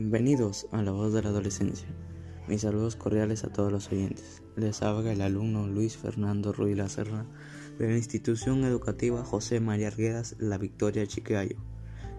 [0.00, 1.88] Bienvenidos a La Voz de la Adolescencia.
[2.46, 4.44] Mis saludos cordiales a todos los oyentes.
[4.54, 7.26] Les habla el alumno Luis Fernando Ruiz Lacerra
[7.80, 11.56] de la institución educativa José María Arguedas La Victoria Chiquiayo.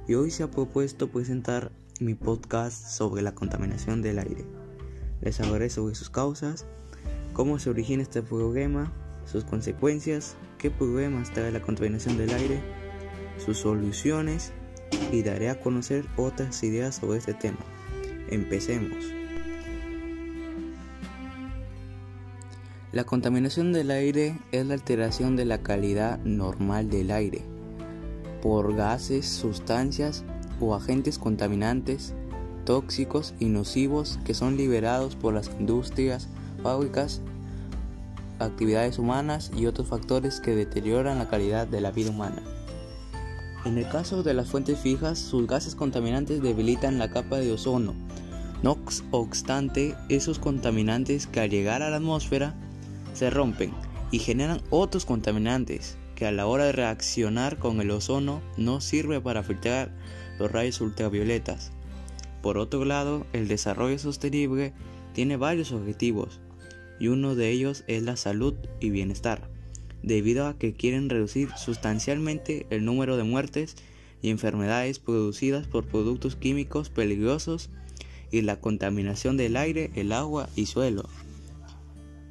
[0.10, 1.72] Y hoy se ha propuesto presentar
[2.02, 4.46] mi podcast sobre la contaminación del aire.
[5.22, 6.66] Les hablaré sobre sus causas,
[7.32, 8.92] cómo se origina este problema,
[9.24, 12.62] sus consecuencias, qué problemas trae la contaminación del aire,
[13.38, 14.52] sus soluciones
[15.12, 17.60] y daré a conocer otras ideas sobre este tema.
[18.30, 19.06] Empecemos.
[22.92, 27.44] La contaminación del aire es la alteración de la calidad normal del aire
[28.42, 30.24] por gases, sustancias
[30.60, 32.14] o agentes contaminantes,
[32.66, 36.28] tóxicos y nocivos que son liberados por las industrias,
[36.64, 37.22] fábricas,
[38.40, 42.42] actividades humanas y otros factores que deterioran la calidad de la vida humana.
[43.66, 47.94] En el caso de las fuentes fijas, sus gases contaminantes debilitan la capa de ozono.
[48.64, 48.78] No
[49.12, 52.56] obstante, esos contaminantes que al llegar a la atmósfera
[53.14, 53.74] se rompen
[54.12, 59.20] y generan otros contaminantes que a la hora de reaccionar con el ozono no sirve
[59.20, 59.92] para filtrar
[60.40, 61.72] los rayos ultravioletas.
[62.42, 64.74] Por otro lado, el desarrollo sostenible
[65.14, 66.40] tiene varios objetivos
[66.98, 69.50] y uno de ellos es la salud y bienestar
[70.04, 73.76] debido a que quieren reducir sustancialmente el número de muertes
[74.22, 77.70] y enfermedades producidas por productos químicos peligrosos
[78.32, 81.08] y la contaminación del aire, el agua y suelo.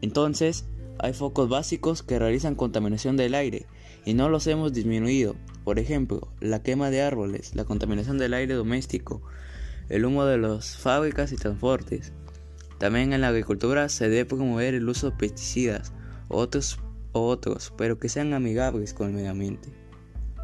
[0.00, 0.64] Entonces,
[0.98, 3.66] hay focos básicos que realizan contaminación del aire
[4.04, 5.36] y no los hemos disminuido.
[5.64, 9.22] Por ejemplo, la quema de árboles, la contaminación del aire doméstico,
[9.88, 12.12] el humo de las fábricas y transportes.
[12.78, 15.92] También en la agricultura se debe promover el uso de pesticidas,
[16.28, 16.78] otros
[17.12, 19.68] otros, pero que sean amigables con el medio ambiente.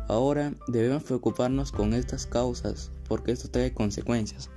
[0.09, 4.51] Ahora debemos preocuparnos con estas causas porque esto trae consecuencias,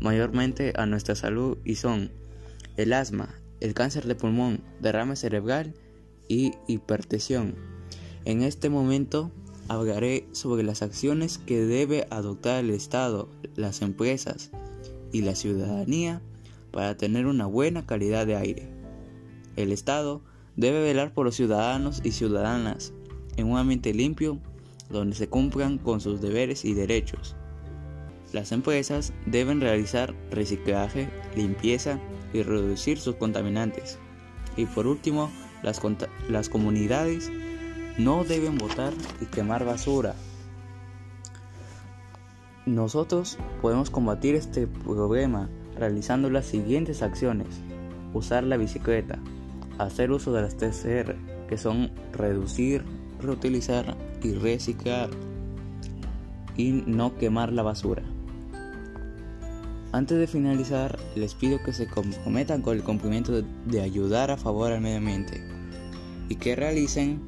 [0.00, 2.10] mayormente a nuestra salud y son
[2.76, 5.74] el asma, el cáncer de pulmón, derrame cerebral
[6.28, 7.56] y hipertensión.
[8.24, 9.32] En este momento
[9.68, 14.50] hablaré sobre las acciones que debe adoptar el Estado, las empresas
[15.12, 16.22] y la ciudadanía
[16.70, 18.68] para tener una buena calidad de aire.
[19.56, 20.22] El Estado
[20.58, 22.92] debe velar por los ciudadanos y ciudadanas
[23.36, 24.40] en un ambiente limpio
[24.90, 27.36] donde se cumplan con sus deberes y derechos.
[28.32, 32.00] Las empresas deben realizar reciclaje, limpieza
[32.32, 34.00] y reducir sus contaminantes.
[34.56, 35.30] Y por último,
[35.62, 37.30] las, comunidades
[37.96, 40.16] no deben botar y quemar basura.
[42.66, 47.46] Nosotros podemos combatir este problema realizando las siguientes acciones.
[48.12, 49.20] Usar la bicicleta,
[49.78, 51.16] hacer uso de las TCR,
[51.48, 52.84] que son reducir,
[53.20, 55.10] reutilizar y reciclar
[56.56, 58.02] y no quemar la basura.
[59.92, 64.70] Antes de finalizar, les pido que se comprometan con el cumplimiento de ayudar a favor
[64.70, 65.42] al medio ambiente
[66.28, 67.22] y que realicen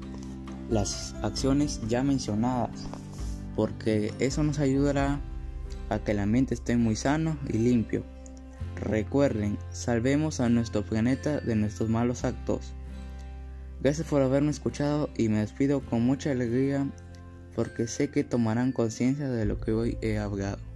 [0.69, 2.87] las acciones ya mencionadas,
[3.56, 5.21] porque eso nos ayudará
[5.88, 8.05] a que el ambiente esté muy sano y limpio.
[8.81, 12.73] Recuerden, salvemos a nuestro planeta de nuestros malos actos.
[13.83, 16.87] Gracias por haberme escuchado y me despido con mucha alegría
[17.55, 20.69] porque sé que tomarán conciencia de lo que hoy he hablado.